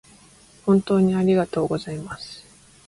[0.65, 2.43] 本当にありがとうございます